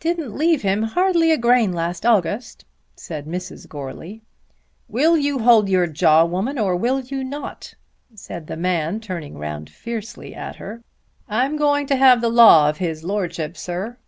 "Didn't 0.00 0.34
leave 0.34 0.62
him 0.62 0.82
hardly 0.82 1.30
a 1.30 1.38
grain 1.38 1.72
last 1.72 2.04
August," 2.04 2.64
said 2.96 3.26
Mrs. 3.26 3.68
Goarly. 3.68 4.20
"Will 4.88 5.16
you 5.16 5.38
hold 5.38 5.68
your 5.68 5.86
jaw, 5.86 6.24
woman, 6.24 6.58
or 6.58 6.74
will 6.74 6.98
you 6.98 7.22
not?" 7.22 7.74
said 8.12 8.48
the 8.48 8.56
man, 8.56 8.98
turning 8.98 9.38
round 9.38 9.70
fiercely 9.70 10.34
at 10.34 10.56
her. 10.56 10.82
"I'm 11.28 11.56
going 11.56 11.86
to 11.86 11.94
have 11.94 12.20
the 12.20 12.28
law 12.28 12.68
of 12.68 12.78
his 12.78 13.04
Lordship, 13.04 13.56
sir. 13.56 13.98